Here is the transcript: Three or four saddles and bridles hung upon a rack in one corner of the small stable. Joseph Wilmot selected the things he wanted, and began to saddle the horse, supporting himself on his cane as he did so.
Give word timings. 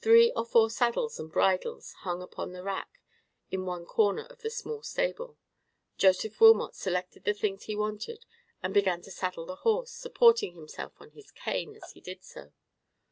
Three 0.00 0.32
or 0.34 0.44
four 0.44 0.68
saddles 0.68 1.20
and 1.20 1.30
bridles 1.30 1.92
hung 2.00 2.20
upon 2.22 2.56
a 2.56 2.62
rack 2.64 2.98
in 3.52 3.64
one 3.66 3.86
corner 3.86 4.22
of 4.24 4.40
the 4.42 4.50
small 4.50 4.82
stable. 4.82 5.38
Joseph 5.96 6.40
Wilmot 6.40 6.74
selected 6.74 7.22
the 7.22 7.34
things 7.34 7.66
he 7.66 7.76
wanted, 7.76 8.24
and 8.64 8.74
began 8.74 9.00
to 9.02 9.12
saddle 9.12 9.46
the 9.46 9.54
horse, 9.62 9.92
supporting 9.92 10.56
himself 10.56 10.94
on 11.00 11.10
his 11.10 11.30
cane 11.30 11.76
as 11.80 11.92
he 11.92 12.00
did 12.00 12.24
so. 12.24 12.52